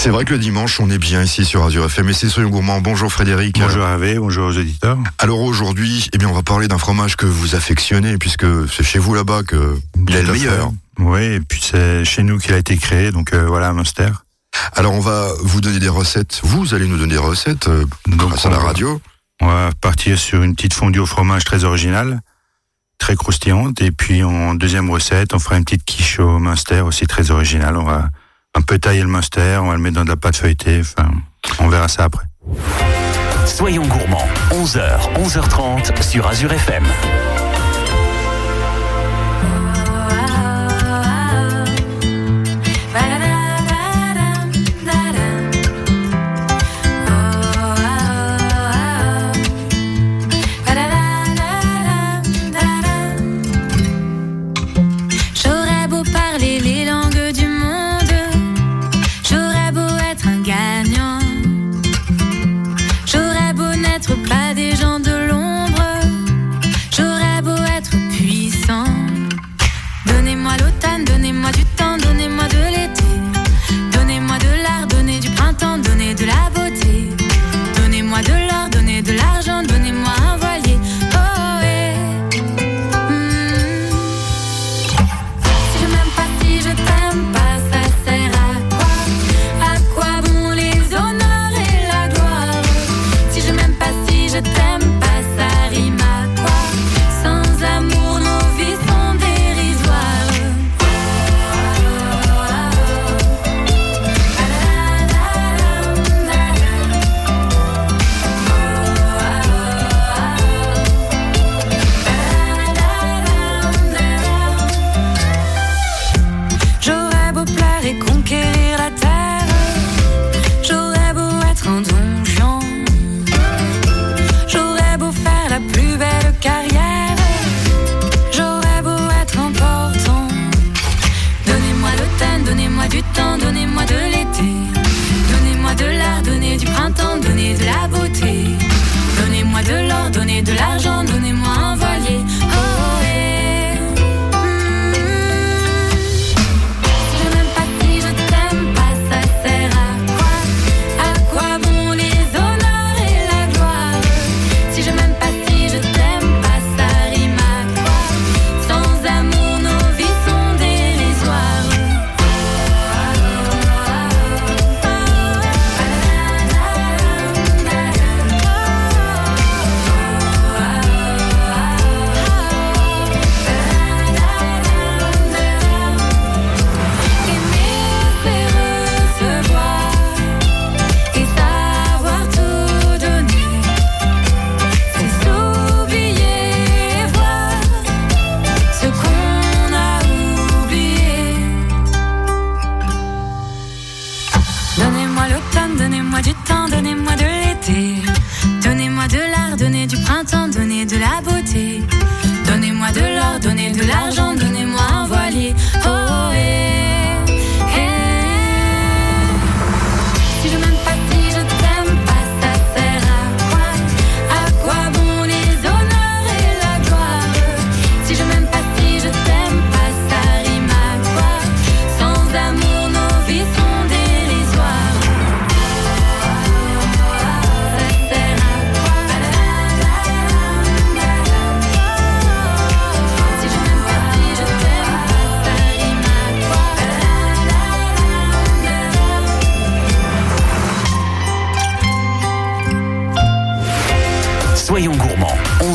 C'est 0.00 0.10
vrai 0.10 0.24
que 0.24 0.32
le 0.32 0.38
dimanche, 0.38 0.78
on 0.78 0.88
est 0.90 0.98
bien 0.98 1.24
ici 1.24 1.44
sur 1.44 1.64
Azure 1.64 1.86
FM 1.86 2.08
et 2.08 2.12
c'est 2.12 2.28
Soyons 2.28 2.50
Gourmands. 2.50 2.80
Bonjour 2.80 3.10
Frédéric. 3.10 3.58
Bonjour 3.58 3.84
Hervé, 3.84 4.16
bonjour 4.16 4.46
aux 4.46 4.56
auditeurs. 4.56 4.96
Alors 5.18 5.40
aujourd'hui, 5.40 6.08
eh 6.12 6.18
bien, 6.18 6.28
on 6.28 6.32
va 6.32 6.44
parler 6.44 6.68
d'un 6.68 6.78
fromage 6.78 7.16
que 7.16 7.26
vous 7.26 7.56
affectionnez 7.56 8.16
puisque 8.16 8.46
c'est 8.70 8.84
chez 8.84 9.00
vous 9.00 9.12
là-bas 9.12 9.42
que 9.42 9.76
il 10.08 10.14
est 10.14 10.22
le 10.22 10.32
meilleur. 10.32 10.70
Oui, 11.00 11.24
et 11.24 11.40
puis 11.40 11.60
c'est 11.60 12.04
chez 12.04 12.22
nous 12.22 12.38
qu'il 12.38 12.54
a 12.54 12.58
été 12.58 12.76
créé, 12.76 13.10
donc 13.10 13.32
euh, 13.32 13.46
voilà, 13.48 13.70
un 13.70 13.72
monster. 13.72 14.10
Alors 14.76 14.92
on 14.92 15.00
va 15.00 15.32
vous 15.40 15.60
donner 15.60 15.80
des 15.80 15.88
recettes, 15.88 16.42
vous 16.44 16.74
allez 16.74 16.86
nous 16.86 16.96
donner 16.96 17.14
des 17.14 17.20
recettes 17.20 17.66
euh, 17.66 17.84
grâce 18.08 18.46
à 18.46 18.50
la 18.50 18.58
radio. 18.58 19.00
On 19.40 19.48
va 19.48 19.70
partir 19.80 20.16
sur 20.16 20.44
une 20.44 20.54
petite 20.54 20.74
fondue 20.74 21.00
au 21.00 21.06
fromage 21.06 21.42
très 21.42 21.64
originale, 21.64 22.20
très 22.98 23.16
croustillante, 23.16 23.82
et 23.82 23.90
puis 23.90 24.22
en 24.22 24.54
deuxième 24.54 24.90
recette, 24.90 25.34
on 25.34 25.40
fera 25.40 25.58
une 25.58 25.64
petite 25.64 25.84
quiche 25.84 26.20
au 26.20 26.38
Munster 26.38 26.82
aussi 26.82 27.08
très 27.08 27.32
originale. 27.32 27.76
On 27.76 27.84
va 27.84 28.10
un 28.58 28.62
peu 28.62 28.78
tailler 28.78 29.02
le 29.02 29.08
monster, 29.08 29.58
on 29.62 29.68
va 29.68 29.74
le 29.74 29.78
mettre 29.78 29.94
dans 29.94 30.04
de 30.04 30.08
la 30.08 30.16
pâte 30.16 30.36
feuilletée. 30.36 30.80
Enfin, 30.80 31.10
on 31.60 31.68
verra 31.68 31.86
ça 31.86 32.04
après. 32.04 32.24
Soyons 33.46 33.86
gourmands, 33.86 34.28
11h, 34.50 35.14
11h30 35.14 36.02
sur 36.02 36.26
Azure 36.26 36.52
FM. 36.52 36.84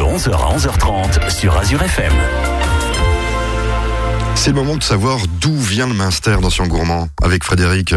11h 0.00 0.30
à 0.32 0.56
11h30 0.56 1.30
sur 1.30 1.56
Azure 1.56 1.82
FM. 1.82 2.12
C'est 4.34 4.50
le 4.50 4.56
moment 4.56 4.76
de 4.76 4.82
savoir 4.82 5.18
d'où 5.40 5.56
vient 5.58 5.86
le 5.86 5.94
Minster 5.94 6.36
d'Ancien 6.40 6.66
Gourmand 6.66 7.08
avec 7.22 7.44
Frédéric. 7.44 7.94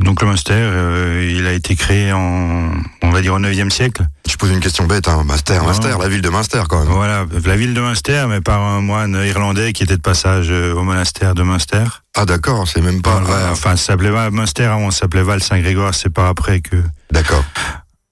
Donc 0.00 0.22
le 0.22 0.28
Munster, 0.28 0.54
euh, 0.54 1.30
il 1.36 1.46
a 1.46 1.52
été 1.52 1.76
créé 1.76 2.10
en, 2.12 2.70
on 3.02 3.10
va 3.10 3.20
dire, 3.20 3.34
au 3.34 3.38
9e 3.38 3.68
siècle. 3.70 4.06
Je 4.26 4.36
pose 4.36 4.50
une 4.50 4.60
question 4.60 4.86
bête, 4.86 5.08
hein. 5.08 5.24
Munster. 5.26 5.58
Munster, 5.62 5.94
la 6.00 6.08
ville 6.08 6.22
de 6.22 6.28
Munster 6.30 6.62
quand 6.68 6.78
même. 6.84 6.88
Voilà, 6.88 7.26
la 7.44 7.56
ville 7.56 7.74
de 7.74 7.80
Munster, 7.80 8.24
mais 8.28 8.40
par 8.40 8.62
un 8.62 8.80
moine 8.80 9.20
irlandais 9.26 9.72
qui 9.74 9.82
était 9.82 9.96
de 9.96 10.02
passage 10.02 10.46
euh, 10.50 10.72
au 10.72 10.82
monastère 10.84 11.34
de 11.34 11.42
Munster. 11.42 11.84
Ah 12.16 12.24
d'accord, 12.24 12.66
c'est 12.66 12.80
même 12.80 13.02
pas... 13.02 13.20
Voilà, 13.20 13.50
Enfin, 13.52 13.76
ça 13.76 13.86
s'appelait 13.88 14.30
Munster, 14.30 14.64
avant 14.64 14.86
on 14.86 14.90
s'appelait 14.90 15.22
Val 15.22 15.42
Saint-Grégoire, 15.42 15.94
c'est 15.94 16.10
par 16.10 16.26
après 16.26 16.60
que 16.60 16.76
D'accord. 17.10 17.44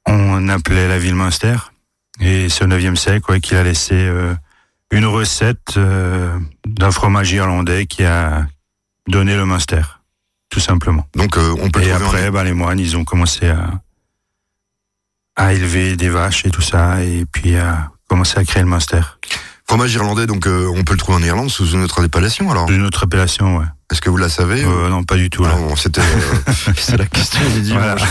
on 0.06 0.48
appelait 0.48 0.88
la 0.88 0.98
ville 0.98 1.14
Munster. 1.14 1.54
Et 2.20 2.48
c'est 2.48 2.64
au 2.64 2.68
9e 2.68 2.96
siècle 2.96 3.30
ouais, 3.30 3.40
qu'il 3.40 3.56
a 3.56 3.62
laissé 3.62 3.94
euh, 3.94 4.34
une 4.90 5.06
recette 5.06 5.74
euh, 5.76 6.36
d'un 6.66 6.90
fromage 6.90 7.30
irlandais 7.32 7.86
qui 7.86 8.04
a 8.04 8.46
donné 9.06 9.36
le 9.36 9.44
Munster, 9.46 9.82
tout 10.50 10.60
simplement. 10.60 11.06
Donc 11.14 11.36
euh, 11.38 11.54
on 11.60 11.70
peut 11.70 11.80
Et 11.82 11.88
trouver 11.88 12.04
en- 12.04 12.06
après, 12.08 12.30
bah, 12.30 12.44
les 12.44 12.52
moines, 12.54 12.78
ils 12.80 12.96
ont 12.96 13.04
commencé 13.04 13.48
à, 13.48 13.70
à 15.36 15.52
élever 15.54 15.96
des 15.96 16.08
vaches 16.08 16.44
et 16.44 16.50
tout 16.50 16.62
ça, 16.62 17.02
et 17.02 17.24
puis 17.30 17.56
à 17.56 17.90
commencer 18.08 18.38
à 18.38 18.44
créer 18.44 18.62
le 18.62 18.68
Munster. 18.68 19.00
Fromage 19.66 19.92
irlandais, 19.94 20.26
donc 20.26 20.46
euh, 20.46 20.66
on 20.74 20.82
peut 20.82 20.94
le 20.94 20.98
trouver 20.98 21.18
en 21.18 21.22
Irlande 21.22 21.50
sous 21.50 21.66
une 21.72 21.82
autre 21.82 22.02
appellation 22.02 22.50
alors? 22.50 22.70
Une 22.70 22.84
autre 22.86 23.04
appellation, 23.04 23.58
ouais. 23.58 23.66
Est-ce 23.92 24.00
que 24.00 24.08
vous 24.10 24.16
la 24.16 24.28
savez 24.30 24.64
ou- 24.64 24.70
Euh, 24.70 24.88
non, 24.88 25.04
pas 25.04 25.16
du 25.16 25.28
tout. 25.30 25.44
Ah 25.46 25.54
bon, 25.56 25.76
c'était 25.76 26.00
euh, 26.00 26.52
c'est 26.76 26.96
la 26.96 27.06
question 27.06 27.40
du 27.50 27.60
dimanche. 27.62 27.82
Voilà. 28.00 28.06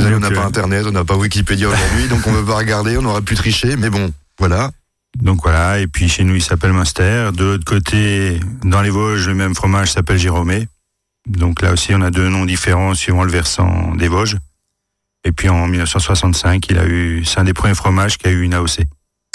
On 0.00 0.20
n'a 0.20 0.30
pas 0.30 0.42
euh, 0.42 0.46
internet, 0.46 0.84
on 0.86 0.92
n'a 0.92 1.04
pas 1.04 1.16
Wikipédia 1.16 1.68
aujourd'hui, 1.68 2.08
donc 2.08 2.26
on 2.26 2.32
ne 2.32 2.36
peut 2.40 2.46
pas 2.46 2.56
regarder, 2.56 2.96
on 2.98 3.04
aurait 3.04 3.22
pu 3.22 3.34
tricher, 3.34 3.76
mais 3.76 3.90
bon, 3.90 4.12
voilà. 4.38 4.70
Donc 5.20 5.42
voilà, 5.42 5.80
et 5.80 5.86
puis 5.86 6.08
chez 6.08 6.24
nous, 6.24 6.36
il 6.36 6.42
s'appelle 6.42 6.72
Munster. 6.72 7.30
De 7.34 7.44
l'autre 7.44 7.64
côté, 7.64 8.38
dans 8.62 8.82
les 8.82 8.90
Vosges, 8.90 9.26
le 9.26 9.34
même 9.34 9.54
fromage 9.54 9.92
s'appelle 9.92 10.18
Jérômé. 10.18 10.68
Donc 11.26 11.62
là 11.62 11.72
aussi, 11.72 11.94
on 11.94 12.02
a 12.02 12.10
deux 12.10 12.28
noms 12.28 12.44
différents 12.44 12.94
suivant 12.94 13.24
le 13.24 13.30
versant 13.30 13.94
des 13.96 14.08
Vosges. 14.08 14.36
Et 15.24 15.32
puis 15.32 15.48
en 15.48 15.66
1965, 15.66 16.68
il 16.70 16.78
a 16.78 16.86
eu, 16.86 17.24
c'est 17.24 17.40
un 17.40 17.44
des 17.44 17.54
premiers 17.54 17.74
fromages 17.74 18.18
qui 18.18 18.28
a 18.28 18.30
eu 18.30 18.42
une 18.42 18.54
AOC 18.54 18.80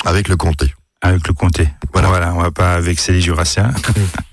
Avec 0.06 0.30
le 0.30 0.38
comté. 0.38 0.74
avec 1.02 1.28
le 1.28 1.34
comté. 1.34 1.68
Voilà. 1.92 2.08
Voilà, 2.08 2.34
on 2.34 2.42
va 2.42 2.52
pas 2.52 2.80
vexer 2.80 3.12
les 3.12 3.22
Jurassiens 3.22 3.72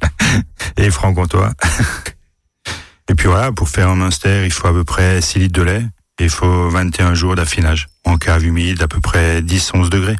et 0.76 0.82
les 0.82 0.90
Franc-Comtois. 0.90 1.52
Et 3.08 3.16
puis 3.16 3.26
voilà, 3.26 3.50
pour 3.50 3.68
faire 3.68 3.88
un 3.88 3.96
Munster, 3.96 4.44
il 4.44 4.52
faut 4.52 4.68
à 4.68 4.72
peu 4.72 4.84
près 4.84 5.20
6 5.20 5.40
litres 5.40 5.58
de 5.58 5.62
lait 5.62 5.84
il 6.24 6.30
faut 6.30 6.68
21 6.68 7.14
jours 7.14 7.34
d'affinage 7.34 7.88
en 8.04 8.16
cave 8.18 8.44
humide, 8.44 8.82
à 8.82 8.88
peu 8.88 9.00
près 9.00 9.40
10-11 9.42 9.88
degrés. 9.88 10.16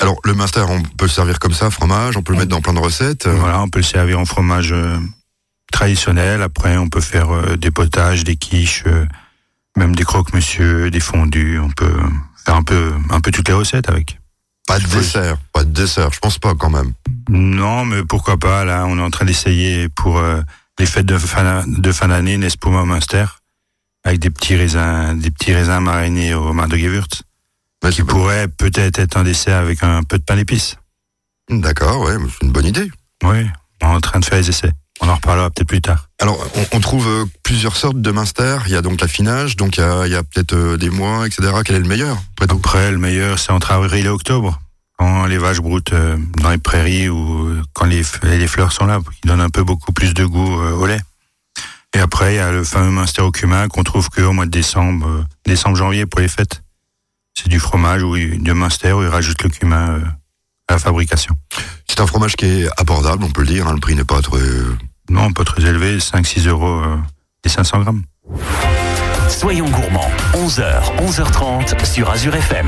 Alors 0.00 0.18
le 0.24 0.34
Munster, 0.34 0.64
on 0.68 0.82
peut 0.82 1.04
le 1.04 1.08
servir 1.08 1.38
comme 1.38 1.52
ça, 1.52 1.70
fromage, 1.70 2.16
on 2.16 2.22
peut 2.22 2.32
le 2.32 2.38
mettre 2.38 2.50
dans 2.50 2.60
plein 2.60 2.74
de 2.74 2.78
recettes. 2.78 3.26
Voilà, 3.28 3.60
on 3.60 3.68
peut 3.68 3.78
le 3.78 3.84
servir 3.84 4.18
en 4.18 4.24
fromage 4.24 4.72
euh, 4.72 4.98
traditionnel. 5.72 6.42
Après, 6.42 6.76
on 6.76 6.88
peut 6.88 7.00
faire 7.00 7.30
euh, 7.30 7.56
des 7.56 7.70
potages, 7.70 8.24
des 8.24 8.36
quiches, 8.36 8.84
euh, 8.86 9.06
même 9.76 9.94
des 9.94 10.04
croque-monsieur, 10.04 10.90
des 10.90 11.00
fondus. 11.00 11.58
On 11.58 11.70
peut 11.70 11.96
faire 12.44 12.56
un 12.56 12.62
peu, 12.62 12.92
un 13.10 13.20
peu 13.20 13.30
toutes 13.30 13.48
les 13.48 13.54
recettes 13.54 13.88
avec. 13.88 14.18
Pas 14.66 14.78
de 14.78 14.86
dessert, 14.86 15.36
pas 15.52 15.62
de 15.62 15.70
dessert, 15.70 16.10
je 16.12 16.18
pense 16.18 16.38
pas 16.38 16.54
quand 16.54 16.70
même. 16.70 16.92
Non, 17.28 17.84
mais 17.84 18.02
pourquoi 18.02 18.38
pas 18.38 18.64
Là, 18.64 18.86
on 18.86 18.98
est 18.98 19.02
en 19.02 19.10
train 19.10 19.26
d'essayer 19.26 19.90
pour 19.90 20.22
les 20.78 20.86
fêtes 20.86 21.04
de 21.04 21.18
fin, 21.18 21.64
de 21.66 21.92
fin 21.92 22.08
d'année, 22.08 22.38
au 22.62 22.70
Munster, 22.86 23.26
avec 24.04 24.20
des 24.20 24.30
petits 24.30 24.56
raisins, 24.56 25.18
des 25.18 25.30
petits 25.30 25.54
raisins 25.54 25.80
marinés 25.80 26.34
au 26.34 26.52
mar 26.52 26.68
de 26.68 26.76
Gewürz, 26.76 27.22
qui 27.90 28.02
pourrait 28.02 28.48
peut-être 28.48 28.98
être 28.98 29.16
un 29.16 29.24
dessert 29.24 29.58
avec 29.58 29.82
un 29.82 30.02
peu 30.02 30.18
de 30.18 30.24
pain 30.24 30.36
d'épices. 30.36 30.76
D'accord, 31.50 32.00
ouais, 32.02 32.16
c'est 32.28 32.46
une 32.46 32.52
bonne 32.52 32.66
idée. 32.66 32.90
Oui, 33.22 33.46
on 33.82 33.92
est 33.92 33.96
en 33.96 34.00
train 34.00 34.20
de 34.20 34.24
faire 34.24 34.38
les 34.38 34.48
essais. 34.48 34.72
On 35.00 35.08
en 35.08 35.16
reparlera 35.16 35.50
peut-être 35.50 35.68
plus 35.68 35.80
tard. 35.80 36.08
Alors, 36.20 36.38
on, 36.54 36.76
on 36.76 36.80
trouve 36.80 37.08
euh, 37.08 37.24
plusieurs 37.42 37.76
sortes 37.76 38.00
de 38.00 38.10
Munster. 38.10 38.58
Il 38.66 38.72
y 38.72 38.76
a 38.76 38.82
donc 38.82 39.00
l'affinage, 39.00 39.56
donc 39.56 39.76
il 39.76 39.80
y 39.80 40.14
a, 40.14 40.22
peut-être 40.22 40.54
euh, 40.54 40.76
des 40.76 40.88
mois, 40.88 41.26
etc. 41.26 41.52
Quel 41.64 41.76
est 41.76 41.80
le 41.80 41.88
meilleur 41.88 42.16
après 42.40 42.56
Après, 42.56 42.90
le 42.90 42.98
meilleur, 42.98 43.38
c'est 43.38 43.50
entre 43.50 43.72
avril 43.72 44.06
et 44.06 44.08
octobre. 44.08 44.60
Quand 44.96 45.26
les 45.26 45.38
vaches 45.38 45.60
broutent 45.60 45.92
euh, 45.92 46.16
dans 46.40 46.50
les 46.50 46.58
prairies 46.58 47.08
ou 47.08 47.60
quand 47.72 47.86
les, 47.86 48.02
les 48.22 48.46
fleurs 48.46 48.72
sont 48.72 48.86
là, 48.86 49.00
qui 49.20 49.28
donnent 49.28 49.40
un 49.40 49.50
peu 49.50 49.64
beaucoup 49.64 49.92
plus 49.92 50.14
de 50.14 50.24
goût 50.24 50.54
au 50.54 50.86
lait. 50.86 51.00
Et 51.94 52.00
après, 52.00 52.34
il 52.34 52.36
y 52.36 52.40
a 52.40 52.50
le 52.50 52.64
fameux 52.64 52.90
Munster 52.90 53.22
au 53.22 53.30
cumin 53.30 53.68
qu'on 53.68 53.84
trouve 53.84 54.08
qu'au 54.10 54.32
mois 54.32 54.46
de 54.46 54.50
décembre, 54.50 55.06
euh, 55.06 55.24
décembre-janvier 55.46 56.06
pour 56.06 56.20
les 56.20 56.28
fêtes. 56.28 56.62
C'est 57.34 57.48
du 57.48 57.58
fromage 57.60 58.02
où 58.02 58.16
il- 58.16 58.42
de 58.42 58.52
Munster 58.52 58.92
où 58.92 59.02
ils 59.02 59.08
rajoutent 59.08 59.42
le 59.42 59.48
cumin 59.50 59.90
euh, 59.90 60.00
à 60.68 60.74
la 60.74 60.78
fabrication. 60.78 61.36
C'est 61.88 62.00
un 62.00 62.06
fromage 62.06 62.34
qui 62.36 62.46
est 62.46 62.68
abordable, 62.80 63.24
on 63.24 63.30
peut 63.30 63.42
le 63.42 63.48
dire. 63.48 63.68
hein, 63.68 63.74
le 63.74 63.80
prix 63.80 63.94
n'est 63.94 64.04
pas 64.04 64.20
très. 64.22 64.38
Non, 65.10 65.32
pas 65.32 65.44
très 65.44 65.62
élevé, 65.62 65.98
5-6 65.98 66.48
euros 66.48 66.80
euh, 66.80 66.96
les 67.44 67.50
500 67.50 67.80
grammes. 67.80 68.02
Soyons 69.28 69.68
gourmands, 69.68 70.10
11h, 70.34 70.96
11h30 70.98 71.84
sur 71.84 72.10
Azure 72.10 72.34
FM. 72.34 72.66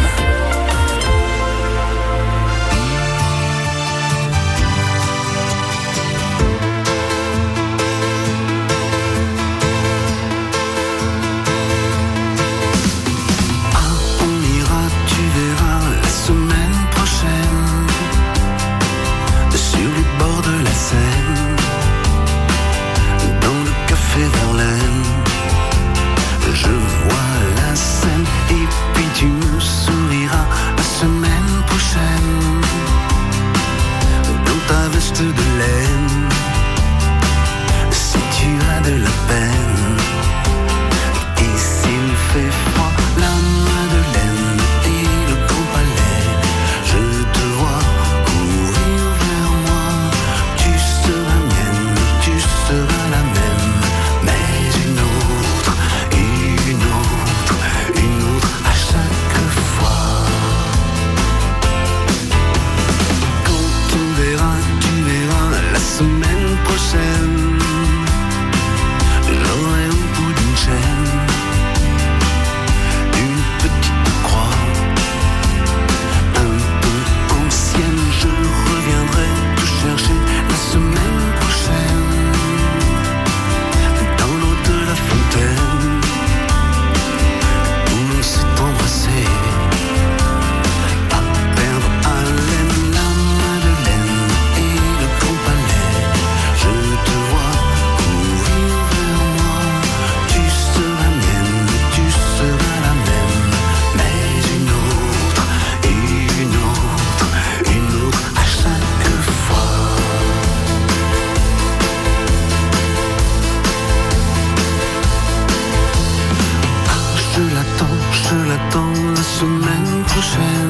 Semaine 120.23 120.47
prochaine. 120.47 120.66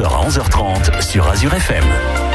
11h 0.00 0.06
à 0.06 0.28
11h30 0.28 1.02
sur 1.02 1.28
Azure 1.28 1.52
FM. 1.52 2.29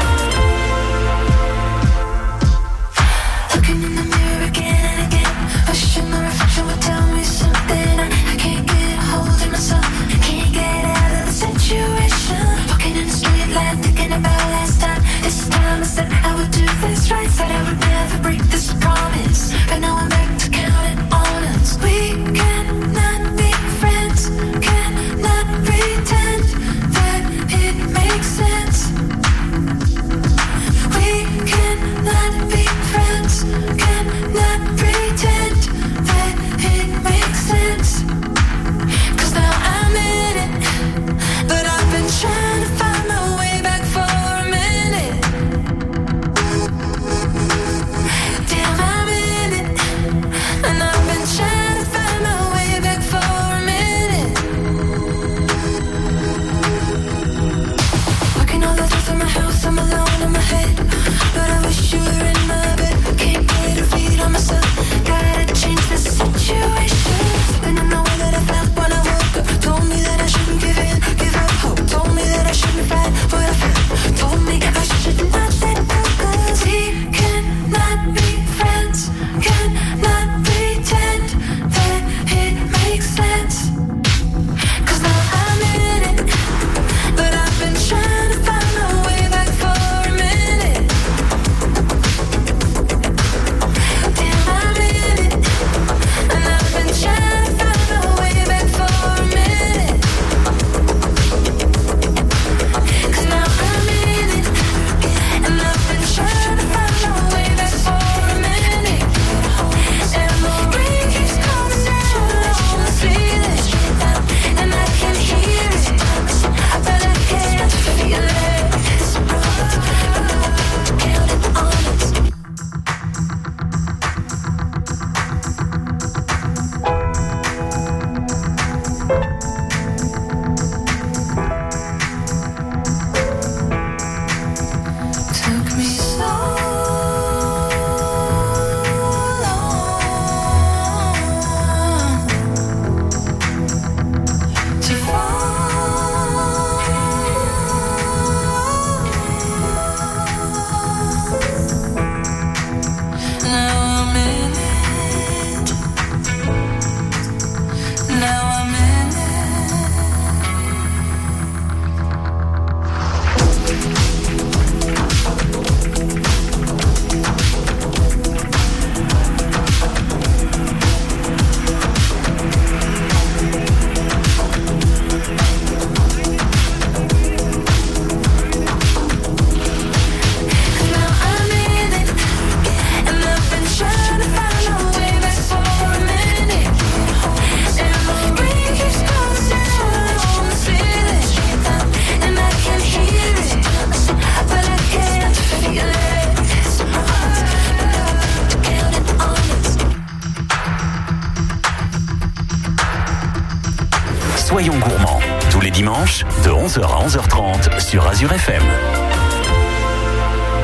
Soyons 204.56 204.78
gourmands. 204.78 205.20
Tous 205.50 205.60
les 205.60 205.70
dimanches, 205.70 206.24
de 206.42 206.48
11h 206.48 206.80
à 206.80 207.06
11h30 207.06 207.78
sur 207.78 208.08
Azure 208.08 208.32
FM. 208.32 208.62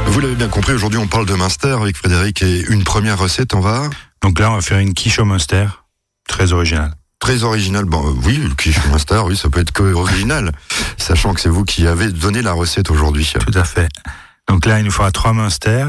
Vous 0.06 0.20
l'avez 0.20 0.34
bien 0.34 0.48
compris, 0.48 0.72
aujourd'hui 0.72 0.98
on 0.98 1.06
parle 1.06 1.26
de 1.26 1.34
Munster 1.34 1.76
avec 1.78 1.98
Frédéric 1.98 2.40
et 2.40 2.62
une 2.70 2.84
première 2.84 3.18
recette, 3.18 3.52
on 3.52 3.60
va 3.60 3.90
Donc 4.22 4.38
là, 4.38 4.50
on 4.50 4.54
va 4.54 4.62
faire 4.62 4.78
une 4.78 4.94
quiche 4.94 5.18
au 5.18 5.26
Munster, 5.26 5.66
très 6.26 6.54
originale. 6.54 6.94
très 7.18 7.44
original. 7.44 7.84
Bon, 7.84 8.02
euh, 8.02 8.14
oui, 8.24 8.38
le 8.38 8.54
quiche 8.54 8.82
Munster, 8.86 9.20
oui, 9.26 9.36
ça 9.36 9.50
peut 9.50 9.60
être 9.60 9.72
que 9.72 9.82
original, 9.82 10.52
sachant 10.96 11.34
que 11.34 11.42
c'est 11.42 11.50
vous 11.50 11.64
qui 11.64 11.86
avez 11.86 12.10
donné 12.10 12.40
la 12.40 12.54
recette 12.54 12.90
aujourd'hui. 12.90 13.30
Tout 13.38 13.58
à 13.58 13.64
fait. 13.64 13.90
Donc 14.48 14.64
là, 14.64 14.78
il 14.78 14.86
nous 14.86 14.90
faudra 14.90 15.10
trois 15.10 15.34
Munster, 15.34 15.84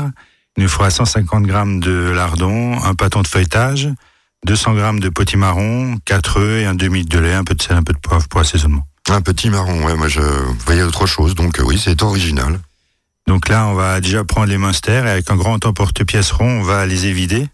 il 0.58 0.64
nous 0.64 0.70
faudra 0.70 0.90
150 0.90 1.44
grammes 1.44 1.80
de 1.80 2.12
lardon, 2.14 2.84
un 2.84 2.96
pâton 2.96 3.22
de 3.22 3.28
feuilletage, 3.28 3.88
200 4.46 4.74
grammes 4.74 5.00
de 5.00 5.10
potimarron, 5.10 5.98
4 6.06 6.40
œufs 6.40 6.62
et 6.62 6.66
un 6.66 6.76
demi 6.76 7.06
de 7.06 7.20
lait, 7.20 7.34
un 7.34 7.44
peu 7.44 7.56
de 7.56 7.62
sel, 7.62 7.78
un 7.78 7.84
peu 7.84 7.94
de 7.94 8.00
poivre 8.00 8.28
pour 8.28 8.42
assaisonnement. 8.42 8.86
Un 9.10 9.22
petit 9.22 9.50
marron, 9.50 9.86
ouais, 9.86 9.96
moi 9.96 10.08
je 10.08 10.22
voyais 10.66 10.84
autre 10.84 11.06
chose, 11.06 11.36
donc 11.36 11.60
euh, 11.60 11.64
oui, 11.64 11.80
c'est 11.82 12.02
original. 12.02 12.60
Donc 13.28 13.48
là, 13.50 13.68
on 13.68 13.74
va 13.74 14.02
déjà 14.02 14.24
prendre 14.24 14.48
les 14.48 14.58
Munster 14.58 15.04
et 15.06 15.10
avec 15.10 15.30
un 15.30 15.36
grand 15.36 15.66
emporte-pièce 15.66 16.32
rond, 16.32 16.60
on 16.60 16.64
va 16.64 16.86
les 16.86 17.06
évider. 17.06 17.48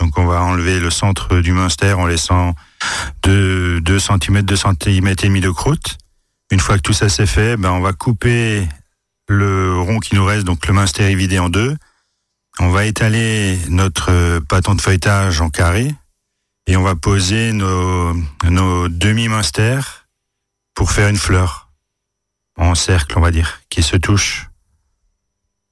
Donc 0.00 0.18
on 0.18 0.26
va 0.26 0.42
enlever 0.42 0.78
le 0.78 0.90
centre 0.90 1.38
du 1.40 1.52
Munster 1.52 1.94
en 1.94 2.06
laissant 2.06 2.54
2, 3.22 3.80
2 3.80 3.98
cm, 3.98 4.42
2 4.42 4.56
cm 4.56 5.06
et 5.08 5.14
demi 5.14 5.40
de 5.40 5.50
croûte. 5.50 5.98
Une 6.50 6.60
fois 6.60 6.76
que 6.76 6.82
tout 6.82 6.92
ça 6.92 7.08
c'est 7.08 7.26
fait, 7.26 7.56
ben 7.56 7.70
on 7.70 7.80
va 7.80 7.92
couper 7.92 8.68
le 9.28 9.80
rond 9.80 9.98
qui 9.98 10.14
nous 10.14 10.24
reste, 10.24 10.44
donc 10.44 10.66
le 10.66 10.74
Munster 10.74 11.10
évidé 11.10 11.38
en 11.38 11.48
deux. 11.48 11.76
On 12.60 12.68
va 12.70 12.84
étaler 12.84 13.58
notre 13.68 14.10
euh, 14.10 14.40
pâton 14.40 14.74
de 14.74 14.80
feuilletage 14.80 15.40
en 15.40 15.50
carré 15.50 15.94
et 16.66 16.76
on 16.76 16.82
va 16.82 16.94
poser 16.96 17.52
nos, 17.52 18.14
nos 18.50 18.88
demi-Munster 18.88 19.80
pour 20.74 20.90
faire 20.90 21.08
une 21.08 21.16
fleur 21.16 21.70
en 22.58 22.74
cercle, 22.74 23.16
on 23.18 23.20
va 23.20 23.30
dire, 23.30 23.60
qui 23.68 23.82
se 23.82 23.96
touche. 23.96 24.48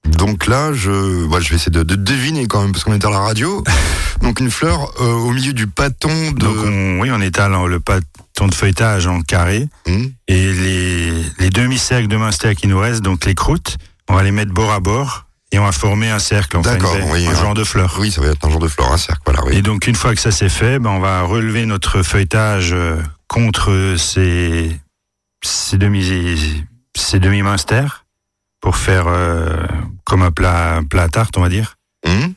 Donc 0.06 0.46
là, 0.46 0.72
je, 0.74 1.26
bah, 1.26 1.40
je 1.40 1.48
vais 1.48 1.56
essayer 1.56 1.72
de, 1.72 1.82
de 1.82 1.94
deviner 1.96 2.46
quand 2.46 2.60
même, 2.62 2.72
parce 2.72 2.84
qu'on 2.84 2.92
est 2.92 3.04
à 3.04 3.10
la 3.10 3.20
radio. 3.20 3.64
Donc 4.22 4.40
une 4.40 4.50
fleur 4.50 4.92
euh, 5.00 5.12
au 5.12 5.30
milieu 5.30 5.52
du 5.52 5.66
pâton 5.66 6.32
de... 6.32 6.38
Donc 6.38 6.56
on, 6.58 7.00
oui, 7.00 7.10
on 7.10 7.20
étale 7.20 7.52
le 7.66 7.80
pâton 7.80 8.46
de 8.46 8.54
feuilletage 8.54 9.06
en 9.06 9.22
carré 9.22 9.68
Hmm. 9.86 10.06
et 10.28 10.52
les, 10.52 11.22
les 11.38 11.50
demi-cercles 11.50 12.08
de 12.08 12.16
Munster 12.16 12.54
qui 12.54 12.66
nous 12.68 12.78
restent, 12.78 13.02
donc 13.02 13.24
les 13.24 13.34
croûtes, 13.34 13.76
on 14.08 14.14
va 14.14 14.22
les 14.22 14.30
mettre 14.30 14.52
bord 14.52 14.72
à 14.72 14.80
bord 14.80 15.26
et 15.54 15.58
on 15.60 15.64
va 15.64 15.72
former 15.72 16.10
un 16.10 16.18
cercle, 16.18 16.56
enfin, 16.56 16.72
D'accord, 16.72 16.96
une- 16.96 17.10
oui, 17.12 17.26
un 17.28 17.34
genre 17.34 17.54
de 17.54 17.62
fleur. 17.62 17.96
Oui, 18.00 18.10
ça 18.10 18.20
va 18.20 18.26
être 18.28 18.44
un 18.44 18.50
genre 18.50 18.58
de 18.58 18.66
fleur, 18.68 18.92
un 18.92 18.96
cercle, 18.96 19.22
voilà, 19.24 19.44
oui. 19.44 19.56
Et 19.56 19.62
donc 19.62 19.86
une 19.86 19.94
fois 19.94 20.12
que 20.14 20.20
ça 20.20 20.32
c'est 20.32 20.48
fait, 20.48 20.80
ben, 20.80 20.90
on 20.90 20.98
va 21.00 21.22
relever 21.22 21.64
notre 21.64 22.02
feuilletage 22.02 22.72
euh, 22.72 23.00
contre 23.28 23.94
ces 23.96 24.76
c'est 25.44 25.78
demi, 25.78 26.64
c'est 26.96 27.20
demi 27.20 27.42
pour 28.60 28.76
faire 28.76 29.04
euh, 29.06 29.64
comme 30.04 30.22
un 30.22 30.30
plat, 30.32 30.76
un 30.76 30.84
plat 30.84 31.04
à 31.04 31.08
tarte, 31.08 31.36
on 31.36 31.42
va 31.42 31.48
dire. 31.48 31.76
Hum 32.06 32.34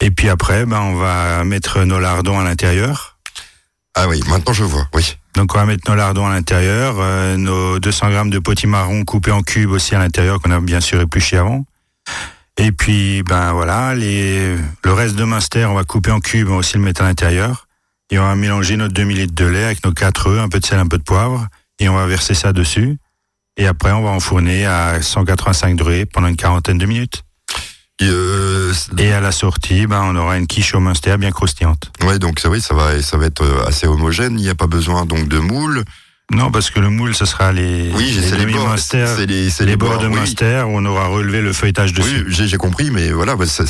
Et 0.00 0.10
puis 0.10 0.28
après, 0.28 0.66
ben, 0.66 0.80
on 0.80 0.94
va 0.96 1.44
mettre 1.44 1.84
nos 1.84 2.00
lardons 2.00 2.40
à 2.40 2.44
l'intérieur. 2.44 3.18
ah 3.94 4.08
oui, 4.08 4.20
maintenant 4.28 4.52
je 4.52 4.64
vois, 4.64 4.88
oui. 4.94 5.16
Donc 5.34 5.54
on 5.54 5.58
va 5.58 5.64
mettre 5.66 5.88
nos 5.88 5.96
lardons 5.96 6.26
à 6.26 6.30
l'intérieur, 6.30 6.96
euh, 6.98 7.36
nos 7.36 7.78
200 7.78 8.10
grammes 8.10 8.30
de 8.30 8.38
potimarron 8.38 9.04
coupés 9.04 9.30
en 9.30 9.42
cubes 9.42 9.70
aussi 9.70 9.94
à 9.94 9.98
l'intérieur 9.98 10.40
qu'on 10.40 10.50
a 10.50 10.60
bien 10.60 10.80
sûr 10.80 11.00
épluché 11.00 11.36
avant. 11.36 11.64
Et 12.58 12.72
puis 12.72 13.22
ben 13.22 13.52
voilà, 13.52 13.94
les, 13.94 14.56
le 14.84 14.92
reste 14.92 15.16
de 15.16 15.24
Munster 15.24 15.64
on 15.64 15.74
va 15.74 15.84
couper 15.84 16.10
en 16.10 16.20
cubes, 16.20 16.48
on 16.48 16.52
va 16.52 16.56
aussi 16.58 16.76
le 16.76 16.82
mettre 16.82 17.02
à 17.02 17.04
l'intérieur. 17.04 17.66
Et 18.10 18.18
on 18.18 18.24
va 18.24 18.34
mélanger 18.34 18.76
notre 18.76 18.92
demi 18.92 19.14
litre 19.14 19.34
de 19.34 19.46
lait 19.46 19.64
avec 19.64 19.84
nos 19.84 19.92
4 19.92 20.28
œufs, 20.28 20.40
un 20.40 20.48
peu 20.48 20.60
de 20.60 20.66
sel, 20.66 20.78
un 20.78 20.86
peu 20.86 20.98
de 20.98 21.02
poivre, 21.02 21.46
et 21.78 21.88
on 21.88 21.94
va 21.94 22.06
verser 22.06 22.34
ça 22.34 22.52
dessus. 22.52 22.98
Et 23.56 23.66
après 23.66 23.92
on 23.92 24.02
va 24.02 24.10
enfourner 24.10 24.66
à 24.66 25.00
185 25.00 25.76
degrés 25.76 26.04
pendant 26.06 26.28
une 26.28 26.36
quarantaine 26.36 26.78
de 26.78 26.86
minutes. 26.86 27.22
Et, 28.00 28.08
euh, 28.08 28.72
Et 28.98 29.12
à 29.12 29.20
la 29.20 29.32
sortie, 29.32 29.86
ben 29.86 30.02
on 30.04 30.16
aura 30.16 30.36
une 30.36 30.46
quiche 30.46 30.74
au 30.74 30.80
Munster 30.80 31.16
bien 31.18 31.30
croustillante. 31.30 31.92
ouais, 32.02 32.18
donc 32.18 32.40
ça, 32.40 32.50
oui, 32.50 32.60
ça 32.60 32.74
va, 32.74 33.00
ça 33.00 33.16
va 33.16 33.26
être 33.26 33.42
euh, 33.42 33.64
assez 33.66 33.86
homogène. 33.86 34.38
Il 34.38 34.42
n'y 34.42 34.48
a 34.48 34.54
pas 34.54 34.66
besoin 34.66 35.04
donc 35.04 35.28
de 35.28 35.38
moule. 35.38 35.84
Non, 36.30 36.50
parce 36.50 36.70
que 36.70 36.80
le 36.80 36.88
moule, 36.88 37.14
ce 37.14 37.26
sera 37.26 37.52
les, 37.52 37.90
Oui, 37.94 38.10
les 38.18 38.30
demi 38.30 38.52
bords, 38.54 38.74
les, 38.74 39.50
c'est 39.50 39.66
les 39.66 39.76
bords 39.76 39.98
de 39.98 40.06
oui. 40.08 40.14
Munster 40.14 40.62
où 40.66 40.70
on 40.78 40.84
aura 40.86 41.06
relevé 41.06 41.42
le 41.42 41.52
feuilletage 41.52 41.92
dessus. 41.92 42.24
Oui, 42.26 42.32
j'ai 42.32 42.46
j'ai 42.46 42.56
compris, 42.56 42.90
mais 42.90 43.10
voilà, 43.10 43.36
bah, 43.36 43.44
ça- 43.46 43.64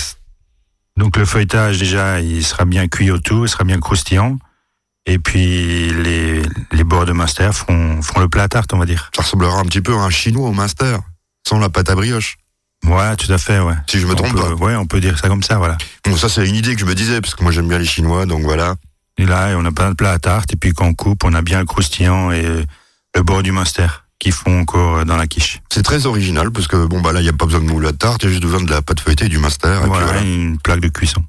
Donc 0.97 1.17
le 1.17 1.25
feuilletage 1.25 1.79
déjà, 1.79 2.21
il 2.21 2.45
sera 2.45 2.65
bien 2.65 2.87
cuit 2.87 3.11
autour, 3.11 3.47
il 3.47 3.49
sera 3.49 3.65
bien 3.65 3.81
croustillant. 3.81 4.39
Et 5.07 5.19
puis 5.19 5.91
les, 5.93 6.43
les 6.71 6.85
bords 6.85 7.07
de 7.07 7.13
Munster 7.13 7.51
feront, 7.53 8.01
feront 8.03 8.21
le 8.21 8.29
plat 8.29 8.45
à 8.45 8.49
tarte, 8.49 8.73
on 8.73 8.79
va 8.79 8.87
dire. 8.87 9.11
ça 9.17 9.23
ressemblera 9.23 9.59
un 9.59 9.65
petit 9.65 9.81
peu 9.81 9.95
à 9.95 9.99
un 9.99 10.11
chinois 10.11 10.49
au 10.49 10.53
master, 10.53 11.01
sans 11.49 11.59
la 11.59 11.69
pâte 11.69 11.91
à 11.91 11.97
brioche. 11.97 12.37
Ouais, 12.87 13.17
tout 13.17 13.33
à 13.33 13.39
fait, 13.39 13.59
ouais. 13.59 13.75
Si 13.91 13.99
je 13.99 14.07
me 14.07 14.13
On 14.13 14.17
trompe 14.17 14.33
peut- 14.35 14.41
pas. 14.41 14.55
Ouais, 14.55 14.77
on 14.77 14.87
peut 14.87 15.01
dire 15.01 15.19
ça 15.19 15.27
comme 15.29 15.43
ça, 15.43 15.57
voilà. 15.59 15.77
Bon, 16.05 16.17
ça 16.17 16.29
c'est 16.29 16.47
une 16.49 16.55
idée 16.55 16.75
que 16.75 16.81
je 16.81 16.87
me 16.87 16.95
disais, 16.95 17.21
parce 17.21 17.35
que 17.35 17.43
moi 17.43 17.51
j'aime 17.51 17.67
bien 17.69 17.79
les 17.79 17.85
chinois, 17.87 18.27
donc 18.27 18.43
voilà. 18.43 18.77
Et 19.19 19.27
là, 19.27 19.55
on 19.57 19.65
a 19.65 19.73
plein 19.73 19.91
de 19.91 19.95
plats 19.95 20.13
à 20.13 20.19
tarte, 20.19 20.53
et 20.53 20.57
puis 20.57 20.73
quand 20.73 20.87
on 20.87 20.95
coupe, 20.95 21.25
on 21.25 21.35
a 21.35 21.43
bien 21.43 21.61
le 21.61 21.67
croustillant 21.67 22.31
et 22.33 22.43
le 23.15 23.23
bord 23.23 23.43
du 23.43 23.53
Munster 23.53 23.87
qui 24.19 24.31
font 24.31 24.61
encore 24.61 25.05
dans 25.05 25.17
la 25.17 25.27
quiche. 25.27 25.61
C'est 25.73 25.83
très 25.83 26.07
original, 26.07 26.51
parce 26.51 26.67
que 26.69 26.87
bon, 26.87 27.01
bah 27.01 27.13
là, 27.13 27.21
il 27.21 27.25
n'y 27.25 27.29
a 27.29 27.33
pas 27.33 27.45
besoin 27.47 27.61
de 27.61 27.67
moule 27.67 27.87
à 27.87 27.93
tarte, 27.93 28.23
il 28.23 28.27
y 28.27 28.29
a 28.29 28.31
juste 28.31 28.43
besoin 28.45 28.63
de 28.63 28.71
la 28.71 28.81
pâte 28.81 29.01
feuilletée 29.01 29.27
et 29.27 29.29
du 29.29 29.39
master. 29.39 29.79
et 29.79 29.81
puis 29.81 29.89
Voilà, 29.89 30.07
voilà. 30.07 30.23
une 30.23 30.59
plaque 30.59 30.81
de 30.81 30.89
cuisson. 30.89 31.23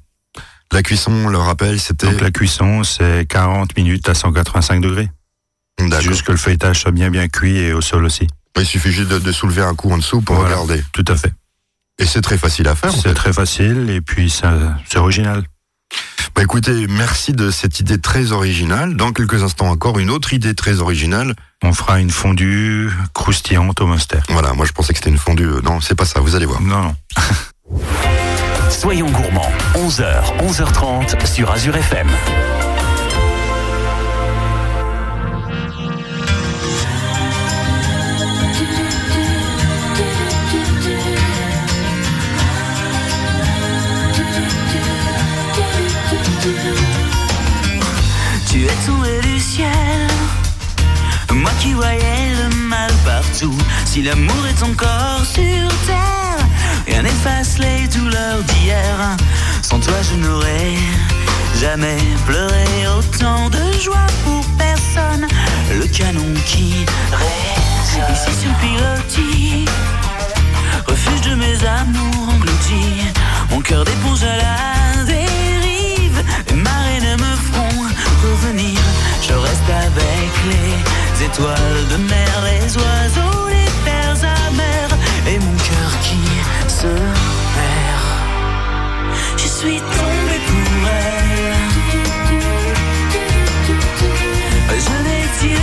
La 0.72 0.82
cuisson, 0.82 1.12
on 1.12 1.28
le 1.28 1.38
rappelle, 1.38 1.78
c'était. 1.80 2.06
Donc 2.10 2.20
la 2.20 2.30
cuisson, 2.30 2.82
c'est 2.84 3.26
40 3.28 3.76
minutes 3.76 4.08
à 4.08 4.14
185 4.14 4.80
degrés. 4.80 5.10
D'accord. 5.78 6.00
Juste 6.00 6.22
que 6.22 6.32
le 6.32 6.38
feuilletage 6.38 6.80
soit 6.80 6.90
bien 6.92 7.10
bien 7.10 7.28
cuit 7.28 7.56
et 7.58 7.72
au 7.72 7.80
sol 7.80 8.04
aussi. 8.04 8.28
Il 8.56 8.64
suffit 8.64 8.92
juste 8.92 9.08
de, 9.10 9.18
de 9.18 9.32
soulever 9.32 9.62
un 9.62 9.74
coup 9.74 9.90
en 9.90 9.98
dessous 9.98 10.20
pour 10.20 10.36
Voilà. 10.36 10.54
regarder. 10.56 10.82
Tout 10.92 11.04
à 11.08 11.16
fait. 11.16 11.32
Et 11.98 12.06
c'est 12.06 12.20
très 12.22 12.38
facile 12.38 12.66
à 12.68 12.74
faire. 12.76 12.90
en 12.92 12.96
C'est 12.96 13.08
fait. 13.08 13.14
très 13.14 13.32
facile 13.32 13.90
et 13.90 14.00
puis 14.00 14.30
ça- 14.30 14.78
c'est 14.88 14.98
original. 14.98 15.44
Bah 16.34 16.42
écoutez, 16.42 16.86
merci 16.88 17.32
de 17.32 17.50
cette 17.50 17.78
idée 17.78 18.00
très 18.00 18.32
originale. 18.32 18.96
Dans 18.96 19.12
quelques 19.12 19.42
instants 19.44 19.68
encore, 19.70 19.98
une 20.00 20.10
autre 20.10 20.32
idée 20.32 20.54
très 20.54 20.80
originale. 20.80 21.34
On 21.62 21.72
fera 21.72 22.00
une 22.00 22.10
fondue 22.10 22.90
croustillante 23.12 23.80
au 23.80 23.86
Munster. 23.86 24.18
Voilà, 24.30 24.52
moi 24.52 24.66
je 24.66 24.72
pensais 24.72 24.92
que 24.92 24.98
c'était 24.98 25.10
une 25.10 25.18
fondue. 25.18 25.46
Euh, 25.46 25.60
Non, 25.62 25.80
c'est 25.80 25.94
pas 25.94 26.04
ça, 26.04 26.20
vous 26.20 26.34
allez 26.34 26.46
voir. 26.46 26.60
Non, 26.60 26.82
non. 26.82 26.96
Soyons 28.70 29.10
gourmands, 29.10 29.52
11h, 29.76 30.36
11h30 30.40 31.24
sur 31.26 31.50
Azure 31.52 31.76
FM. 31.76 32.08
Tu 48.46 48.64
es 48.64 48.86
tombé 48.86 49.20
du 49.22 49.40
ciel, 49.40 49.70
moi 51.32 51.50
qui 51.58 51.72
voyais 51.72 52.34
le 52.38 52.54
mal 52.68 52.92
partout. 53.02 53.56
Si 53.86 54.02
l'amour 54.02 54.46
est 54.50 54.62
encore 54.62 55.24
sur 55.24 55.68
terre, 55.86 56.46
rien 56.86 57.00
n'efface 57.00 57.56
les 57.58 57.88
douleurs 57.88 58.42
d'hier. 58.42 59.16
Sans 59.62 59.80
toi, 59.80 59.94
je 60.02 60.16
n'aurais 60.16 60.74
jamais 61.58 61.96
pleuré 62.26 62.66
autant 62.98 63.48
de 63.48 63.80
joie 63.80 64.06
pour 64.24 64.44
personne. 64.58 65.26
Le 65.72 65.86
canon 65.86 66.34
qui 66.44 66.74
résonne 67.10 68.12
ici 68.12 68.32
sur 68.42 68.52
pilotis, 68.60 69.64
refuge 70.86 71.22
de 71.22 71.34
mes 71.36 71.56
amours 71.66 72.34
engloutis. 72.34 73.12
Mon 73.50 73.60
cœur 73.62 73.84
d'éponge 73.84 74.22
à 74.24 74.36
la 74.36 75.04
dérive, 75.04 75.43
les 76.54 76.62
marées 76.62 77.00
ne 77.00 77.14
me 77.16 77.36
feront 77.36 77.84
revenir. 78.22 78.78
Je 79.20 79.34
reste 79.34 79.70
avec 79.70 80.32
les 80.52 81.24
étoiles 81.24 81.86
de 81.90 81.96
mer, 81.96 82.32
les 82.44 82.76
oiseaux, 82.76 83.48
les 83.48 83.70
terres 83.84 84.22
amères, 84.48 84.96
et 85.26 85.38
mon 85.38 85.56
cœur 85.68 85.90
qui 86.02 86.20
se 86.68 86.86
perd. 87.54 88.06
Je 89.36 89.46
suis 89.46 89.78
tombé 89.78 90.36
pour 90.48 90.88
elle. 90.88 91.24
Je 94.86 94.94
n'ai 95.04 95.24
Dieu 95.40 95.62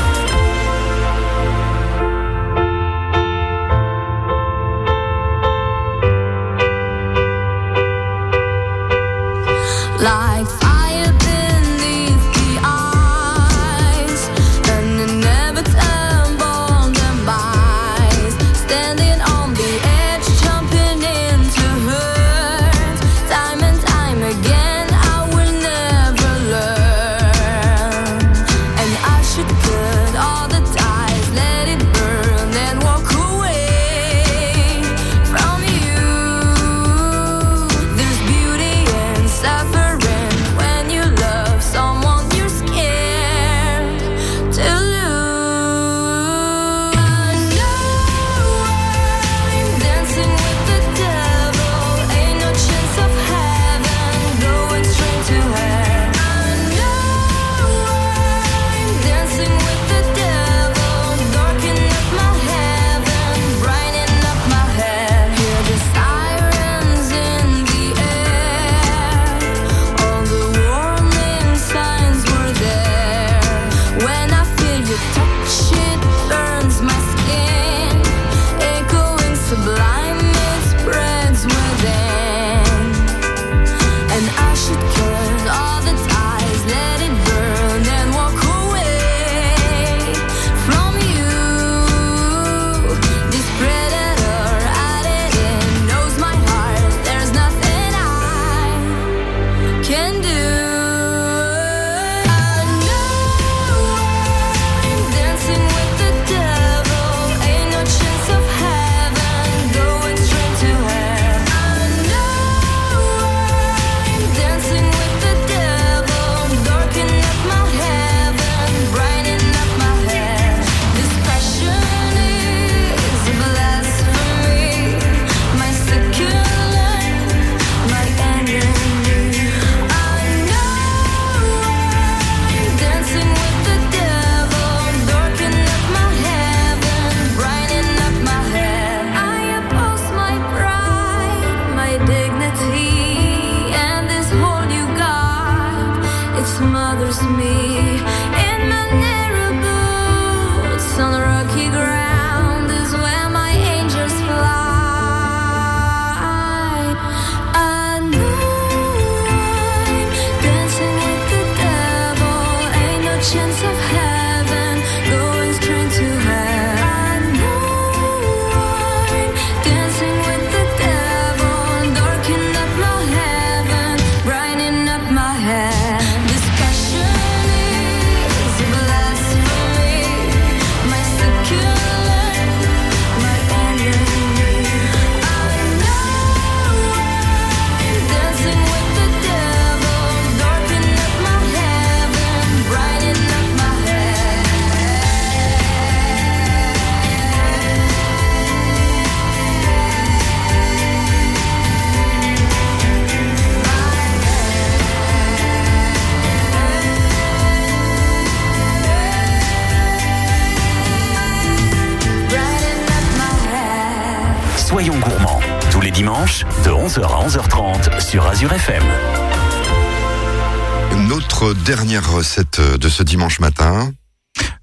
Notre 221.41 221.59
dernière 221.63 222.07
recette 222.07 222.61
de 222.61 222.87
ce 222.87 223.01
dimanche 223.01 223.39
matin. 223.39 223.91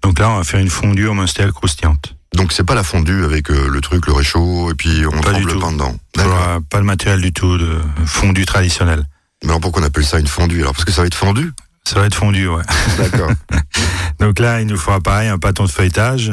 Donc 0.02 0.20
là, 0.20 0.30
on 0.30 0.36
va 0.36 0.44
faire 0.44 0.60
une 0.60 0.70
fondue 0.70 1.08
au 1.08 1.12
Munster 1.14 1.48
croustillante. 1.52 2.14
Donc 2.36 2.52
c'est 2.52 2.62
pas 2.62 2.76
la 2.76 2.84
fondue 2.84 3.24
avec 3.24 3.50
euh, 3.50 3.68
le 3.68 3.80
truc, 3.80 4.06
le 4.06 4.12
réchaud, 4.12 4.70
et 4.70 4.74
puis 4.74 5.04
on 5.04 5.10
Pas 5.10 5.30
trempe 5.30 5.40
du 5.40 5.46
le 5.46 5.52
tout. 5.54 5.58
pain 5.58 5.72
dedans. 5.72 5.96
Faudra 6.16 6.60
pas 6.70 6.78
le 6.78 6.84
matériel 6.84 7.20
du 7.20 7.32
tout 7.32 7.58
de 7.58 7.80
fondue 8.06 8.46
traditionnelle. 8.46 9.02
Mais 9.42 9.48
alors 9.50 9.60
pourquoi 9.60 9.82
on 9.82 9.84
appelle 9.86 10.04
ça 10.04 10.20
une 10.20 10.28
fondue? 10.28 10.60
Alors 10.60 10.72
parce 10.72 10.84
que 10.84 10.92
ça 10.92 11.00
va 11.00 11.08
être 11.08 11.16
fondu? 11.16 11.52
Ça 11.84 11.98
va 11.98 12.06
être 12.06 12.14
fondu, 12.14 12.46
ouais. 12.46 12.62
D'accord. 12.96 13.32
Donc 14.20 14.38
là, 14.38 14.60
il 14.60 14.68
nous 14.68 14.76
faudra 14.76 15.00
pareil 15.00 15.28
un 15.28 15.38
pâton 15.38 15.64
de 15.64 15.70
feuilletage. 15.70 16.32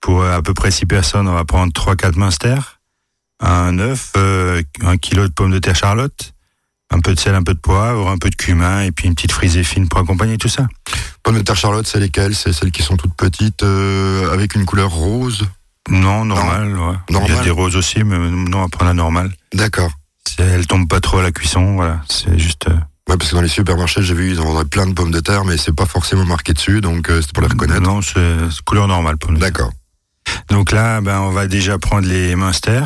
Pour 0.00 0.22
euh, 0.22 0.36
à 0.36 0.40
peu 0.40 0.54
près 0.54 0.70
6 0.70 0.86
personnes, 0.86 1.26
on 1.26 1.34
va 1.34 1.44
prendre 1.44 1.72
3-4 1.72 2.16
Munster, 2.16 2.54
un 3.40 3.76
œuf, 3.80 4.12
euh, 4.16 4.62
un 4.82 4.96
kilo 4.98 5.26
de 5.26 5.32
pommes 5.32 5.50
de 5.50 5.58
terre 5.58 5.74
charlotte, 5.76 6.32
un 6.90 7.00
peu 7.00 7.14
de 7.14 7.20
sel, 7.20 7.34
un 7.34 7.42
peu 7.42 7.54
de 7.54 7.58
poivre, 7.60 8.08
un 8.08 8.18
peu 8.18 8.30
de 8.30 8.34
cumin 8.36 8.82
et 8.82 8.90
puis 8.90 9.06
une 9.06 9.14
petite 9.14 9.32
frisée 9.32 9.62
fine 9.64 9.88
pour 9.88 10.00
accompagner 10.00 10.38
tout 10.38 10.48
ça. 10.48 10.66
Pommes 11.22 11.36
de 11.36 11.42
terre 11.42 11.56
Charlotte, 11.56 11.86
c'est 11.86 12.00
lesquelles? 12.00 12.34
C'est 12.34 12.52
celles 12.52 12.72
qui 12.72 12.82
sont 12.82 12.96
toutes 12.96 13.14
petites, 13.14 13.62
euh, 13.62 14.32
avec 14.32 14.54
une 14.54 14.64
couleur 14.64 14.90
rose? 14.90 15.46
Non, 15.88 16.24
normal, 16.24 16.76
ouais. 16.76 16.94
Il 17.08 17.16
y 17.34 17.38
a 17.38 17.42
des 17.42 17.50
roses 17.50 17.76
aussi, 17.76 18.02
mais 18.04 18.18
non, 18.18 18.68
prendre 18.68 18.86
la 18.86 18.94
normale. 18.94 19.32
D'accord. 19.54 19.90
C'est- 20.28 20.42
Elle 20.42 20.66
tombe 20.66 20.88
pas 20.88 21.00
trop 21.00 21.18
à 21.18 21.22
la 21.22 21.32
cuisson, 21.32 21.74
voilà. 21.76 22.00
C'est 22.08 22.38
juste. 22.38 22.68
euh, 22.68 22.74
Ouais, 23.08 23.16
parce 23.16 23.30
que 23.30 23.34
dans 23.34 23.42
les 23.42 23.48
supermarchés, 23.48 24.02
j'ai 24.02 24.14
vu, 24.14 24.30
ils 24.30 24.40
en 24.40 24.44
vendraient 24.44 24.64
plein 24.66 24.86
de 24.86 24.92
pommes 24.92 25.10
de 25.10 25.18
terre, 25.18 25.44
mais 25.44 25.56
c'est 25.56 25.74
pas 25.74 25.86
forcément 25.86 26.24
marqué 26.24 26.52
dessus, 26.52 26.80
donc 26.80 27.10
euh, 27.10 27.20
c'est 27.20 27.32
pour 27.32 27.42
les 27.42 27.48
reconnaître. 27.48 27.80
Non, 27.80 28.02
c'est 28.02 28.36
couleur 28.64 28.86
normale 28.86 29.16
pour 29.16 29.32
nous. 29.32 29.38
D'accord. 29.38 29.72
Donc 30.48 30.70
là, 30.70 31.00
ben, 31.00 31.18
on 31.20 31.30
va 31.30 31.48
déjà 31.48 31.76
prendre 31.78 32.06
les 32.06 32.36
Munster. 32.36 32.82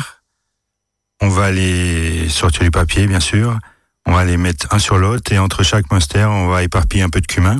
On 1.21 1.29
va 1.29 1.51
les 1.51 2.27
sortir 2.29 2.63
du 2.63 2.71
papier, 2.71 3.05
bien 3.05 3.19
sûr. 3.19 3.59
On 4.05 4.13
va 4.13 4.23
les 4.23 4.37
mettre 4.37 4.67
un 4.73 4.79
sur 4.79 4.97
l'autre 4.97 5.31
et 5.31 5.39
entre 5.39 5.63
chaque 5.63 5.91
Munster, 5.91 6.25
on 6.25 6.47
va 6.47 6.63
éparpiller 6.63 7.03
un 7.03 7.09
peu 7.09 7.21
de 7.21 7.27
cumin. 7.27 7.59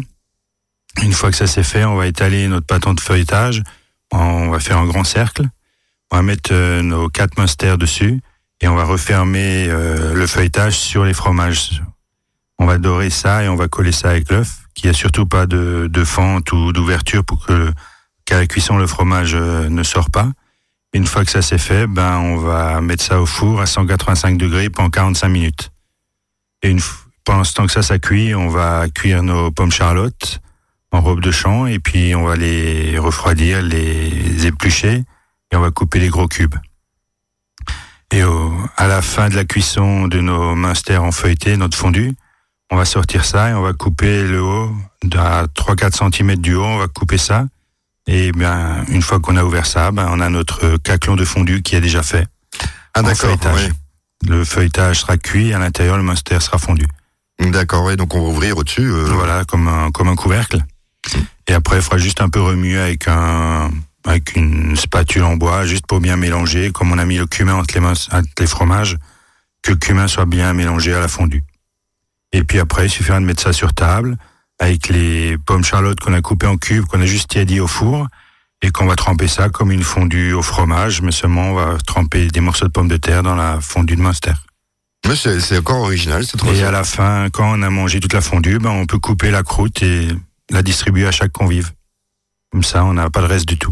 Une 1.03 1.13
fois 1.13 1.31
que 1.31 1.37
ça 1.37 1.47
c'est 1.47 1.63
fait, 1.63 1.85
on 1.85 1.95
va 1.95 2.07
étaler 2.07 2.47
notre 2.47 2.67
pâton 2.67 2.93
de 2.93 2.99
feuilletage. 2.99 3.63
On 4.11 4.49
va 4.49 4.59
faire 4.59 4.77
un 4.77 4.85
grand 4.85 5.03
cercle. 5.03 5.43
On 6.11 6.17
va 6.17 6.21
mettre 6.21 6.51
euh, 6.53 6.81
nos 6.81 7.09
quatre 7.09 7.37
Munster 7.37 7.75
dessus 7.77 8.21
et 8.61 8.67
on 8.67 8.75
va 8.75 8.85
refermer 8.85 9.67
euh, 9.67 10.13
le 10.13 10.27
feuilletage 10.27 10.77
sur 10.77 11.03
les 11.03 11.13
fromages. 11.13 11.83
On 12.59 12.65
va 12.65 12.77
dorer 12.77 13.09
ça 13.09 13.43
et 13.43 13.49
on 13.49 13.55
va 13.55 13.67
coller 13.67 13.91
ça 13.91 14.11
avec 14.11 14.31
l'œuf, 14.31 14.59
qu'il 14.75 14.89
n'y 14.89 14.95
a 14.95 14.97
surtout 14.97 15.25
pas 15.25 15.45
de, 15.45 15.87
de 15.91 16.03
fente 16.03 16.51
ou 16.51 16.71
d'ouverture 16.71 17.25
pour 17.25 17.45
que 17.45 17.73
qu'à 18.23 18.37
la 18.37 18.47
cuisson 18.47 18.77
le 18.77 18.87
fromage 18.87 19.35
euh, 19.35 19.67
ne 19.69 19.83
sort 19.83 20.09
pas. 20.09 20.29
Une 20.93 21.05
fois 21.05 21.25
que 21.25 21.31
ça 21.31 21.41
c'est 21.41 21.57
fait, 21.57 21.87
ben 21.87 22.17
on 22.17 22.37
va 22.37 22.79
mettre 22.81 23.03
ça 23.03 23.19
au 23.19 23.25
four 23.25 23.59
à 23.59 23.65
185 23.65 24.37
degrés 24.37 24.69
pendant 24.69 24.89
45 24.89 25.27
minutes. 25.27 25.71
Et 26.65 26.69
une, 26.69 26.79
pendant 27.25 27.43
ce 27.43 27.53
temps 27.53 27.67
que 27.67 27.71
ça 27.71 27.83
ça 27.83 27.99
cuit, 27.99 28.33
on 28.33 28.47
va 28.47 28.89
cuire 28.89 29.21
nos 29.21 29.51
pommes 29.51 29.71
charlotte 29.71 30.41
en 30.91 30.99
robe 30.99 31.21
de 31.21 31.29
champ 31.29 31.67
et 31.67 31.77
puis 31.77 32.15
on 32.15 32.23
va 32.23 32.35
les 32.35 32.97
refroidir, 32.97 33.61
les 33.61 34.47
éplucher 34.47 35.03
et 35.51 35.55
on 35.55 35.59
va 35.59 35.69
couper 35.69 35.99
les 35.99 36.09
gros 36.09 36.27
cubes. 36.27 36.55
Et 38.11 38.23
au, 38.23 38.51
à 38.77 38.87
la 38.87 39.03
fin 39.03 39.29
de 39.29 39.35
la 39.35 39.45
cuisson 39.45 40.07
de 40.07 40.19
nos 40.21 40.55
minsters 40.55 41.03
en 41.03 41.11
feuilleté, 41.11 41.55
notre 41.55 41.77
fondu, 41.77 42.15
on 42.71 42.77
va 42.77 42.85
sortir 42.85 43.25
ça 43.25 43.51
et 43.51 43.53
on 43.53 43.61
va 43.61 43.73
couper 43.73 44.23
le 44.23 44.41
haut 44.41 44.75
à 45.15 45.45
3-4 45.45 46.11
cm 46.11 46.37
du 46.37 46.55
haut, 46.55 46.65
on 46.65 46.79
va 46.79 46.87
couper 46.87 47.19
ça. 47.19 47.45
Et 48.07 48.31
bien, 48.31 48.83
une 48.87 49.03
fois 49.03 49.19
qu'on 49.19 49.37
a 49.37 49.43
ouvert 49.43 49.67
ça, 49.67 49.91
ben, 49.91 50.07
on 50.09 50.19
a 50.19 50.29
notre 50.29 50.77
caclon 50.77 51.15
de 51.15 51.25
fondu 51.25 51.61
qui 51.61 51.75
est 51.75 51.81
déjà 51.81 52.01
fait. 52.01 52.25
Ah 52.95 53.03
d'accord, 53.03 53.29
feuilletage. 53.29 53.69
Le 54.27 54.43
feuilletage 54.43 55.01
sera 55.01 55.17
cuit, 55.17 55.53
à 55.53 55.59
l'intérieur, 55.59 55.97
le 55.97 56.03
minster 56.03 56.39
sera 56.39 56.57
fondu. 56.57 56.85
D'accord, 57.39 57.83
ouais, 57.83 57.97
donc 57.97 58.15
on 58.15 58.21
va 58.21 58.29
ouvrir 58.29 58.57
au-dessus. 58.57 58.89
euh, 58.89 59.05
Voilà, 59.05 59.43
comme 59.45 59.67
un, 59.67 59.91
comme 59.91 60.07
un 60.07 60.15
couvercle. 60.15 60.63
Et 61.47 61.53
après, 61.53 61.77
il 61.77 61.81
faudra 61.81 61.97
juste 61.97 62.21
un 62.21 62.29
peu 62.29 62.41
remuer 62.41 62.79
avec 62.79 63.07
un, 63.07 63.69
avec 64.05 64.35
une 64.35 64.75
spatule 64.75 65.23
en 65.23 65.35
bois, 65.35 65.65
juste 65.65 65.85
pour 65.85 65.99
bien 65.99 66.15
mélanger, 66.15 66.71
comme 66.71 66.91
on 66.91 66.97
a 66.97 67.05
mis 67.05 67.17
le 67.17 67.27
cumin 67.27 67.55
entre 67.55 67.77
les, 67.77 67.85
entre 67.85 68.29
les 68.39 68.47
fromages, 68.47 68.97
que 69.61 69.71
le 69.71 69.77
cumin 69.77 70.07
soit 70.07 70.25
bien 70.25 70.53
mélangé 70.53 70.93
à 70.93 70.99
la 70.99 71.07
fondue. 71.07 71.43
Et 72.31 72.43
puis 72.43 72.59
après, 72.59 72.85
il 72.85 72.89
suffira 72.89 73.19
de 73.19 73.25
mettre 73.25 73.43
ça 73.43 73.53
sur 73.53 73.73
table, 73.73 74.17
avec 74.59 74.87
les 74.89 75.37
pommes 75.37 75.63
charlotte 75.63 75.99
qu'on 75.99 76.13
a 76.13 76.21
coupées 76.21 76.47
en 76.47 76.57
cubes, 76.57 76.85
qu'on 76.85 77.01
a 77.01 77.05
juste 77.05 77.29
tiédi 77.29 77.59
au 77.59 77.67
four, 77.67 78.07
et 78.65 78.71
qu'on 78.71 78.87
va 78.87 78.95
tremper 78.95 79.27
ça 79.27 79.49
comme 79.49 79.71
une 79.71 79.83
fondue 79.83 80.33
au 80.33 80.41
fromage, 80.41 81.01
mais 81.01 81.11
seulement 81.11 81.51
on 81.51 81.53
va 81.53 81.77
tremper 81.85 82.27
des 82.27 82.39
morceaux 82.39 82.65
de 82.65 82.71
pommes 82.71 82.87
de 82.87 82.97
terre 82.97 83.21
dans 83.21 83.35
la 83.35 83.61
fondue 83.61 83.95
de 83.95 84.01
Munster. 84.01 84.33
Mais 85.07 85.15
c'est 85.15 85.59
encore 85.59 85.81
original, 85.81 86.25
c'est 86.25 86.37
trop 86.37 86.51
Et 86.51 86.63
à 86.63 86.71
la 86.71 86.83
fin, 86.83 87.29
quand 87.29 87.47
on 87.47 87.61
a 87.61 87.69
mangé 87.69 87.99
toute 87.99 88.13
la 88.13 88.21
fondue, 88.21 88.57
ben, 88.57 88.71
on 88.71 88.87
peut 88.87 88.97
couper 88.97 89.29
la 89.29 89.43
croûte 89.43 89.83
et 89.83 90.07
la 90.49 90.63
distribuer 90.63 91.05
à 91.05 91.11
chaque 91.11 91.31
convive. 91.31 91.73
Comme 92.51 92.63
ça, 92.63 92.83
on 92.85 92.93
n'a 92.93 93.11
pas 93.11 93.21
le 93.21 93.27
reste 93.27 93.47
du 93.47 93.59
tout. 93.59 93.71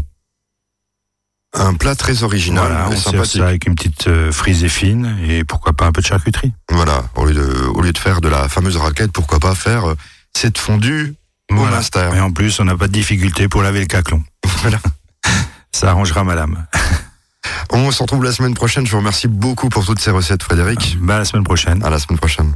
Un 1.54 1.74
plat 1.74 1.96
très 1.96 2.22
original, 2.22 2.66
voilà, 2.66 2.88
on 2.88 2.96
sert 2.96 3.26
ça 3.26 3.48
avec 3.48 3.66
une 3.66 3.74
petite 3.74 4.06
euh, 4.06 4.30
frisée 4.30 4.68
fine 4.68 5.18
et 5.28 5.44
pourquoi 5.44 5.72
pas 5.72 5.86
un 5.86 5.92
peu 5.92 6.02
de 6.02 6.06
charcuterie. 6.06 6.52
Voilà, 6.70 7.04
au 7.16 7.26
lieu, 7.26 7.34
de, 7.34 7.66
au 7.74 7.80
lieu 7.80 7.92
de 7.92 7.98
faire 7.98 8.20
de 8.20 8.28
la 8.28 8.48
fameuse 8.48 8.76
raclette, 8.76 9.12
pourquoi 9.12 9.40
pas 9.40 9.54
faire 9.56 9.90
euh, 9.90 9.94
cette 10.36 10.58
fondue 10.58 11.14
au 11.50 11.56
Voilà. 11.56 11.76
master. 11.76 12.14
Et 12.14 12.20
en 12.20 12.30
plus, 12.32 12.58
on 12.60 12.64
n'a 12.64 12.76
pas 12.76 12.86
de 12.88 12.92
difficulté 12.92 13.48
pour 13.48 13.62
laver 13.62 13.80
le 13.80 13.86
caclon. 13.86 14.22
Voilà. 14.62 14.78
Ça 15.72 15.90
arrangera 15.90 16.22
madame. 16.24 16.66
On 17.70 17.90
se 17.90 18.02
retrouve 18.02 18.22
la 18.24 18.32
semaine 18.32 18.54
prochaine. 18.54 18.86
Je 18.86 18.92
vous 18.92 18.98
remercie 18.98 19.26
beaucoup 19.28 19.68
pour 19.68 19.84
toutes 19.84 20.00
ces 20.00 20.10
recettes, 20.10 20.42
Frédéric. 20.42 20.96
Bah, 21.00 21.16
à 21.16 21.18
la 21.18 21.24
semaine 21.24 21.44
prochaine. 21.44 21.82
À 21.82 21.90
la 21.90 21.98
semaine 21.98 22.18
prochaine. 22.18 22.52